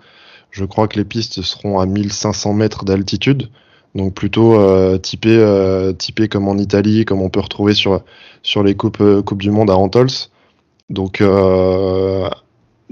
[0.50, 3.50] je crois que les pistes seront à 1500 mètres d'altitude.
[3.94, 8.02] Donc plutôt euh, typé, euh, typé comme en Italie, comme on peut retrouver sur,
[8.42, 10.08] sur les coupes, coupes du Monde à Rantols.
[10.90, 11.22] Donc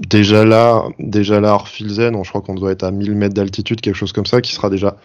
[0.00, 3.94] déjà là, déjà là, Orfilzen, je crois qu'on doit être à 1000 mètres d'altitude, quelque
[3.94, 4.96] chose comme ça, qui sera déjà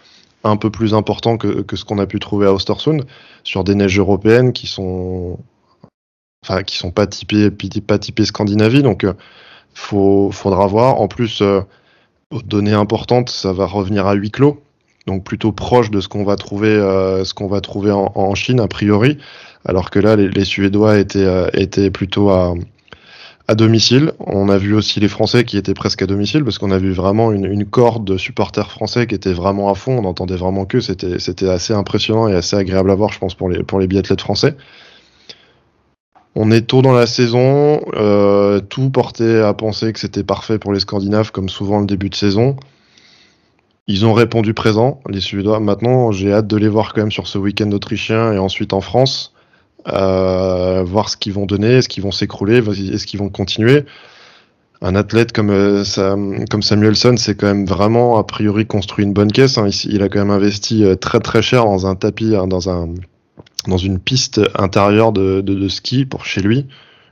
[0.43, 3.05] un peu plus important que, ce qu'on a pu trouver à Ostersund,
[3.43, 5.39] sur des neiges européennes qui sont
[6.43, 7.49] enfin qui sont pas typés
[7.85, 8.83] pas typés Scandinavie.
[8.83, 9.13] Donc euh,
[9.73, 11.01] faut faudra voir.
[11.01, 11.61] En plus euh,
[12.45, 14.61] données importantes ça va revenir à huis clos.
[15.07, 18.59] Donc plutôt proche de ce qu'on va trouver euh, ce qu'on va trouver en, Chine
[18.59, 19.17] a priori.
[19.65, 22.53] Alors que là les, les Suédois étaient euh, étaient plutôt à
[23.47, 24.13] à domicile.
[24.19, 26.91] On a vu aussi les Français qui étaient presque à domicile parce qu'on a vu
[26.91, 29.97] vraiment une, corde de supporters français qui était vraiment à fond.
[29.97, 33.49] On entendait vraiment que c'était assez impressionnant et assez agréable à voir, je pense, pour
[33.49, 34.55] les biathlètes français.
[36.37, 40.73] On est tôt dans la saison, euh, tout portait à penser que c'était parfait pour
[40.73, 42.57] les Scandinaves, comme souvent le début de saison.
[43.87, 45.61] Ils ont répondu présent, les Suédois.
[45.61, 48.81] Maintenant, j'ai hâte de les voir quand même sur ce week-end autrichien et ensuite en
[48.81, 49.33] France,
[49.85, 53.85] voir ce qu'ils vont donner, est-ce qu'ils vont s'écrouler, est-ce qu'ils vont continuer.
[54.81, 55.83] Un athlète comme, euh,
[56.51, 59.57] comme Samuelson, c'est quand même vraiment a priori construit une bonne caisse.
[59.57, 59.69] Hein.
[59.85, 62.89] Il, a quand même investi euh, très très cher dans un tapis, hein, dans un
[63.67, 66.67] dans une piste intérieure de, ski pour chez lui.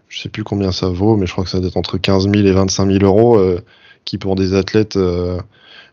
[0.10, 2.30] Je sais plus combien ça vaut, mais je crois que ça doit être entre 15
[2.30, 3.60] 000 et 25 000 euros, euh,
[4.06, 5.40] qui pour des athlètes euh,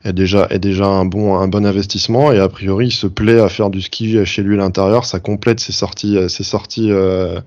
[0.04, 2.32] est déjà est déjà un bon un bon investissement.
[2.32, 5.04] Et a priori, il se plaît à faire du ski chez lui à l'intérieur.
[5.04, 7.40] Ça complète ses sorties ses sorties euh,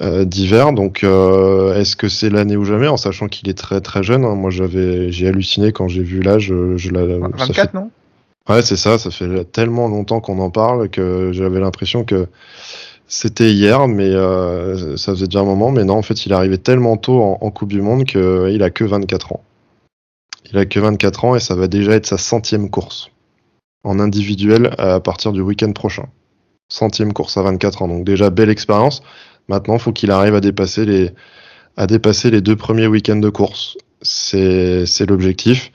[0.00, 0.72] euh d'hiver.
[0.72, 4.24] Donc, euh, est-ce que c'est l'année ou jamais, en sachant qu'il est très très jeune
[4.24, 4.34] hein.
[4.34, 6.52] Moi, j'avais j'ai halluciné quand j'ai vu l'âge.
[6.76, 7.74] Je, la, 24 fait...
[7.74, 7.90] non?
[8.48, 12.26] Ouais, c'est ça, ça fait tellement longtemps qu'on en parle que j'avais l'impression que
[13.06, 15.70] c'était hier, mais euh, ça faisait déjà un moment.
[15.70, 18.20] Mais non, en fait, il est arrivé tellement tôt en, en Coupe du Monde qu'il
[18.20, 19.42] euh, a que 24 ans.
[20.52, 23.10] Il a que 24 ans et ça va déjà être sa centième course
[23.84, 26.06] en individuel à partir du week-end prochain.
[26.68, 29.02] Centième course à 24 ans, donc déjà belle expérience.
[29.48, 31.10] Maintenant, faut qu'il arrive à dépasser les
[31.76, 33.76] à dépasser les deux premiers week-ends de course.
[34.02, 35.72] C'est l'objectif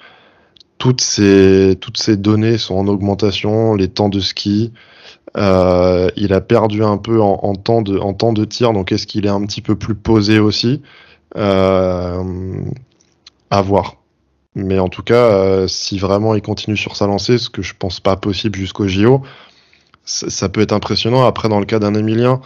[0.78, 4.74] toutes ces, toutes ces données sont en augmentation, les temps de ski,
[5.38, 8.92] Euh, il a perdu un peu en, en, temps de, en temps de tir, donc
[8.92, 10.82] est-ce qu'il est un petit peu plus posé aussi?
[11.38, 12.64] Euh,
[13.52, 13.98] À voir.
[14.58, 17.74] Mais en tout cas, euh, si vraiment il continue sur sa lancée, ce que je
[17.78, 19.22] pense pas possible jusqu'au JO,
[20.04, 21.26] ça, peut être impressionnant.
[21.26, 22.42] Après, dans le cas d'un Emilien,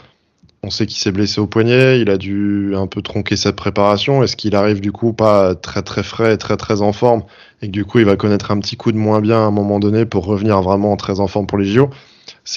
[0.63, 4.23] on sait qu'il s'est blessé au poignet, il a dû un peu tronquer sa préparation.
[4.23, 7.23] Est-ce qu'il arrive du coup pas très très frais, très très en forme,
[7.61, 9.51] et que du coup il va connaître un petit coup de moins bien à un
[9.51, 11.89] moment donné pour revenir vraiment très en forme pour les JO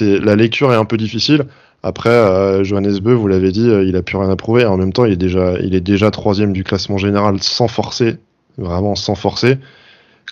[0.00, 1.44] la lecture est un peu difficile.
[1.82, 4.64] Après, euh, Johannes Beu, vous l'avez dit, euh, il a plus rien à prouver.
[4.64, 8.16] En même temps, il est déjà troisième du classement général sans forcer,
[8.58, 9.58] vraiment sans forcer.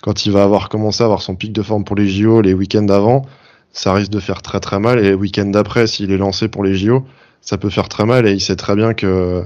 [0.01, 2.53] Quand il va avoir commencé à avoir son pic de forme pour les JO les
[2.53, 3.25] week-ends d'avant,
[3.71, 4.99] ça risque de faire très très mal.
[4.99, 7.05] Et les week-ends d'après, s'il est lancé pour les JO,
[7.41, 8.27] ça peut faire très mal.
[8.27, 9.43] Et il sait très bien que,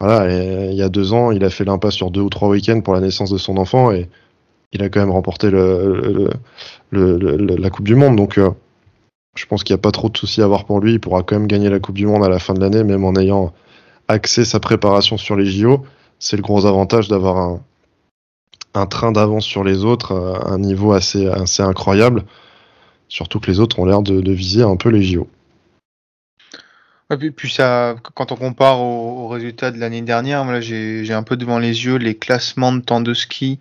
[0.00, 0.30] voilà,
[0.70, 2.94] il y a deux ans, il a fait l'impasse sur deux ou trois week-ends pour
[2.94, 4.08] la naissance de son enfant et
[4.72, 6.30] il a quand même remporté le,
[6.90, 8.16] le, le la Coupe du Monde.
[8.16, 8.50] Donc, euh,
[9.36, 10.94] je pense qu'il n'y a pas trop de soucis à avoir pour lui.
[10.94, 13.04] Il pourra quand même gagner la Coupe du Monde à la fin de l'année, même
[13.04, 13.52] en ayant
[14.08, 15.84] axé sa préparation sur les JO.
[16.18, 17.60] C'est le gros avantage d'avoir un,
[18.74, 20.12] un, train d'avance sur les autres,
[20.44, 22.24] un niveau assez, incroyable.
[23.08, 25.28] Surtout que les autres ont l'air de, viser un peu les JO.
[27.18, 31.36] Puis, puis ça, quand on compare aux, résultats de l'année dernière, voilà, j'ai un peu
[31.36, 33.60] devant les yeux les classements de temps de ski,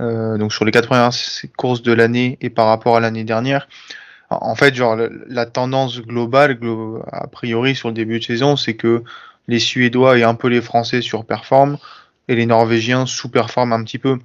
[0.00, 1.10] euh, donc sur les quatre premières
[1.56, 3.68] courses de l'année et par rapport à l'année dernière
[4.30, 4.96] en fait, genre,
[5.28, 6.58] la tendance globale,
[7.10, 9.02] a priori, sur le début de saison, c'est que
[9.48, 11.78] les Suédois et un peu les Français surperforment
[12.28, 14.18] et les Norvégiens sous-performent un petit peu.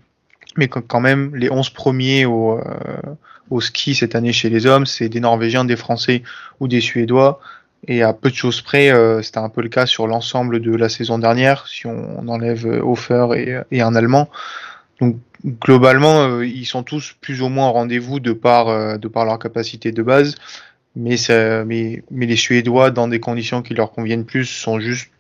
[0.58, 2.62] Mais quand même, les 11 premiers au, euh,
[3.50, 6.24] au ski cette année chez les hommes, c'est des Norvégiens, des Français
[6.60, 7.40] ou des Suédois.
[7.88, 10.76] Et à peu de choses près, euh, c'était un peu le cas sur l'ensemble de
[10.76, 14.30] la saison dernière, si on enlève Hofer et, un Allemand.
[15.00, 19.40] Donc globalement, euh, ils sont tous plus ou moins au rendez-vous de par euh, leur
[19.40, 20.36] capacité de base,
[20.96, 21.18] mais
[22.12, 25.12] les Suédois dans des conditions qui leur conviennent plus sont juste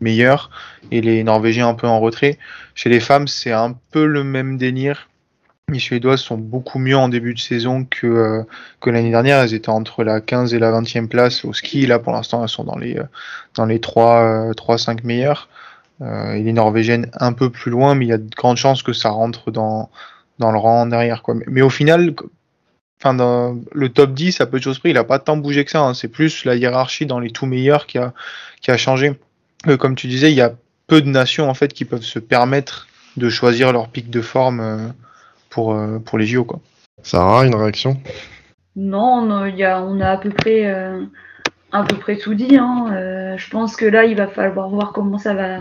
[0.00, 0.50] meilleurs
[0.90, 2.38] et les Norvégiens un peu en retrait.
[2.74, 5.08] Chez les femmes, c'est un peu le même délire.
[5.68, 8.42] Les Suédois sont beaucoup mieux en début de saison que, euh,
[8.86, 9.38] l'année dernière.
[9.38, 11.86] Elles étaient entre la 15 et la 20e place au ski.
[11.86, 12.98] Là, pour l'instant, elles sont dans les,
[13.54, 15.48] dans les 3, 3 5 meilleurs.
[16.02, 18.82] Euh, il est norvégienne un peu plus loin, mais il y a de grandes chances
[18.82, 19.90] que ça rentre dans,
[20.38, 21.22] le rang derrière.
[21.22, 21.34] Quoi.
[21.46, 22.14] Mais, au final,
[23.04, 25.82] le top 10, à peu de choses près, il n'a pas tant bougé que ça.
[25.82, 25.94] Hein.
[25.94, 29.14] C'est plus la hiérarchie dans les tout meilleurs qui a changé.
[29.66, 30.54] Euh, comme tu disais, il y a
[30.86, 34.60] peu de nations en fait qui peuvent se permettre de choisir leur pic de forme
[34.60, 34.88] euh,
[35.50, 36.44] pour, euh, pour les JO.
[36.44, 36.60] Quoi.
[37.02, 38.00] Sarah, une réaction?
[38.76, 41.04] Non, non y a, on a à peu près, euh,
[41.72, 42.56] à peu près tout dit.
[42.56, 42.92] Hein.
[42.92, 45.60] Euh, je pense que là, il va falloir voir comment ça va,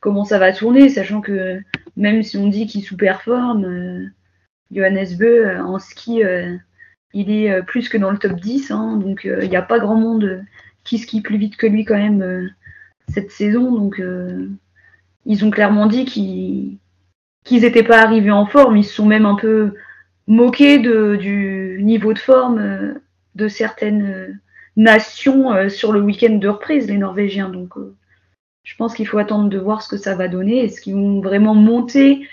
[0.00, 1.60] comment ça va tourner, sachant que
[1.96, 4.06] même si on dit qu'il sous-performe, euh,
[4.74, 6.56] Johannes Beu euh, en ski, euh,
[7.12, 9.78] il est euh, plus que dans le top 10, hein, donc il n'y a pas
[9.78, 10.44] grand monde
[10.82, 12.50] qui skie plus vite que lui quand même
[13.12, 14.02] cette saison, donc
[15.26, 16.78] ils ont clairement dit qu'ils
[17.50, 19.74] n'étaient pas arrivés en forme, ils se sont même un peu
[20.26, 22.94] moqués de, du niveau de forme
[23.34, 24.40] de certaines
[24.76, 27.74] nations sur le week-end de reprise, les Norvégiens, donc
[28.64, 30.64] je pense qu'il faut attendre de voir ce que ça va donner.
[30.64, 32.26] Est-ce qu'ils vont vraiment monter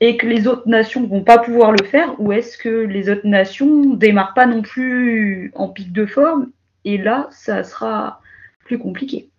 [0.00, 3.26] et que les autres nations vont pas pouvoir le faire ou est-ce que les autres
[3.26, 6.50] nations démarrent pas non plus en pic de forme
[6.84, 8.22] et là ça sera
[8.64, 9.29] plus compliqué?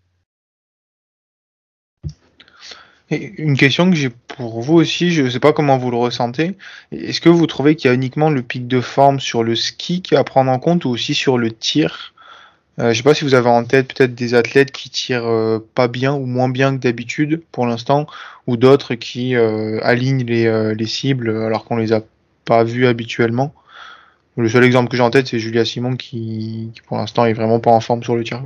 [3.11, 6.55] Une question que j'ai pour vous aussi, je ne sais pas comment vous le ressentez.
[6.93, 10.01] Est-ce que vous trouvez qu'il y a uniquement le pic de forme sur le ski
[10.11, 12.13] à prendre en compte ou aussi sur le tir?
[12.79, 15.27] Euh, je ne sais pas si vous avez en tête peut-être des athlètes qui tirent
[15.27, 18.07] euh, pas bien ou moins bien que d'habitude pour l'instant,
[18.47, 22.01] ou d'autres qui euh, alignent les, les, cibles alors qu'on les a
[22.45, 23.53] pas vus habituellement.
[24.37, 27.33] Le seul exemple que j'ai en tête, c'est Julia Simon qui, qui pour l'instant est
[27.33, 28.41] vraiment pas en forme sur le tir.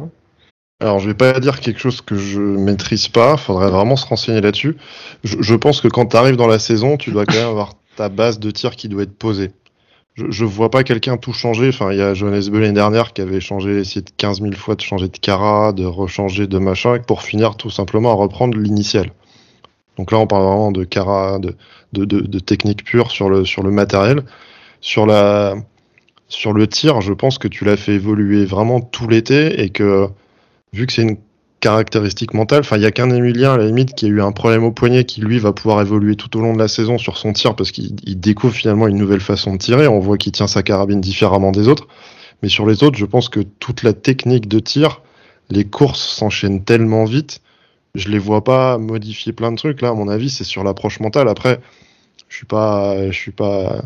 [0.82, 4.42] Alors je vais pas dire quelque chose que je maîtrise pas, faudrait vraiment se renseigner
[4.42, 4.76] là-dessus.
[5.24, 7.74] Je, je, pense que quand tu arrives dans la saison, tu dois quand même avoir
[7.96, 9.52] ta base de tir qui doit être posée
[10.16, 11.70] je, je vois pas quelqu'un tout changer.
[11.70, 14.54] Enfin, il y a Johannes Beu l'année dernière qui avait changé, essayé de 15 000
[14.54, 18.58] fois de changer de cara, de rechanger de machin, pour finir tout simplement à reprendre
[18.58, 19.12] l'initial.
[19.98, 21.56] Donc là, on parle vraiment de cara, de,
[21.94, 24.24] de, de, de, technique pure sur le, sur le matériel.
[24.82, 25.56] Sur la,
[26.28, 30.08] sur le tir, je pense que tu l'as fait évoluer vraiment tout l'été et que,
[30.74, 31.18] vu que c'est une
[31.60, 32.60] caractéristique mentale.
[32.60, 34.72] Enfin, il n'y a qu'un Emilien à la limite qui a eu un problème au
[34.72, 37.56] poignet qui lui va pouvoir évoluer tout au long de la saison sur son tir
[37.56, 39.88] parce qu'il découvre finalement une nouvelle façon de tirer.
[39.88, 41.88] On voit qu'il tient sa carabine différemment des autres.
[42.44, 45.02] Mais sur les autres, je pense que toute la technique de tir,
[45.50, 47.42] les courses s'enchaînent tellement vite.
[47.96, 49.82] Je les vois pas modifier plein de trucs.
[49.82, 51.30] Là, à mon avis, c'est sur l'approche mentale.
[51.30, 51.60] Après,
[52.28, 53.86] je suis pas, je suis pas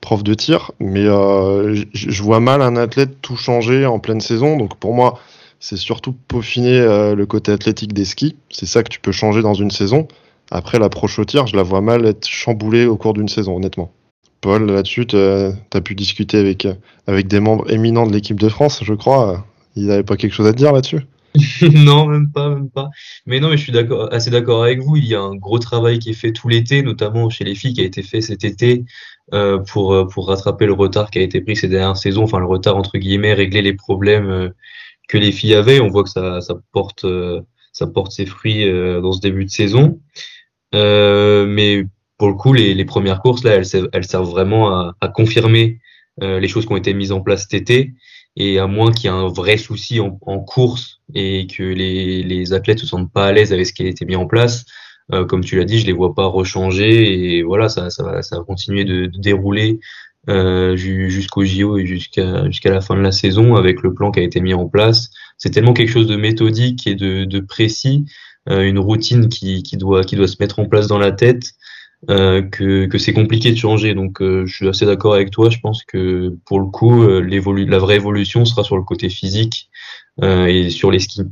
[0.00, 4.56] prof de tir, mais euh, je vois mal un athlète tout changer en pleine saison.
[4.56, 5.18] Donc pour moi,
[5.60, 8.36] c'est surtout peaufiner euh, le côté athlétique des skis.
[8.48, 10.08] C'est ça que tu peux changer dans une saison.
[10.50, 13.92] Après, l'approche au tir, je la vois mal être chamboulée au cours d'une saison, honnêtement.
[14.40, 16.66] Paul, là-dessus, tu as pu discuter avec,
[17.28, 19.46] des membres éminents de l'équipe de France, je crois.
[19.76, 21.02] Ils n'avaient pas quelque chose à dire là-dessus?
[21.74, 22.88] Non, même pas, même pas.
[23.26, 23.72] Mais non, mais je suis
[24.10, 24.96] assez d'accord avec vous.
[24.96, 27.74] Il y a un gros travail qui est fait tout l'été, notamment chez les filles,
[27.74, 28.84] qui a été fait cet été
[29.32, 32.24] euh, pour euh, pour rattraper le retard qui a été pris ces dernières saisons.
[32.24, 34.52] Enfin, le retard entre guillemets, régler les problèmes
[35.10, 35.80] que les filles avaient.
[35.80, 37.04] On voit que ça ça porte
[37.72, 38.64] ça porte ses fruits
[39.02, 40.00] dans ce début de saison.
[40.72, 41.84] mais
[42.18, 43.54] pour le coup, les, premières courses là,
[43.92, 45.80] elles, servent vraiment à, confirmer
[46.20, 47.94] les choses qui ont été mises en place cet été.
[48.36, 52.78] Et à moins qu'il y ait un vrai souci en, course et que les, athlètes
[52.78, 54.64] se sentent pas à l'aise avec ce qui a été mis en place,
[55.12, 58.22] euh, comme tu l'as dit, je les vois pas rechanger et voilà, ça, ça, va,
[58.22, 59.80] ça va continuer de dérouler
[60.28, 64.20] euh, jusqu'au JO et jusqu'à jusqu'à la fin de la saison avec le plan qui
[64.20, 65.10] a été mis en place.
[65.38, 68.04] C'est tellement quelque chose de méthodique et de, de précis,
[68.48, 71.54] euh, une routine qui, qui, doit, qui doit se mettre en place dans la tête
[72.08, 73.94] euh, que, que c'est compliqué de changer.
[73.94, 75.50] Donc euh, je suis assez d'accord avec toi.
[75.50, 79.68] Je pense que pour le coup, euh, la vraie évolution sera sur le côté physique
[80.22, 81.22] et sur les skis.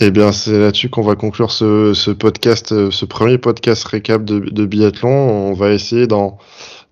[0.00, 4.38] Eh bien, c'est là-dessus qu'on va conclure ce, ce, podcast, ce premier podcast récap de,
[4.40, 5.10] de biathlon.
[5.10, 6.38] On va essayer d'en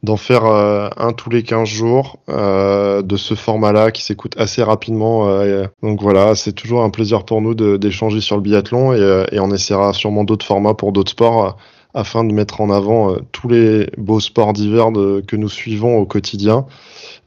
[0.02, 5.28] d'en faire un tous les 15 jours euh, de ce format-là qui s'écoute assez rapidement.
[5.28, 9.40] Euh, donc voilà, c'est toujours un plaisir pour nous d'échanger sur le biathlon et, et
[9.40, 11.56] on essaiera sûrement d'autres formats pour d'autres sports
[11.94, 14.90] afin de mettre en avant euh, tous les beaux sports d'hiver
[15.26, 16.66] que nous suivons au quotidien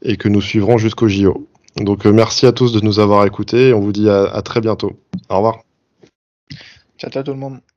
[0.02, 1.46] et que nous suivrons jusqu'au JO.
[1.76, 4.42] Donc euh, merci à tous de nous avoir écoutés et on vous dit à, à
[4.42, 4.92] très bientôt.
[5.28, 5.58] Au revoir.
[6.98, 7.73] Ciao, ciao tout le monde.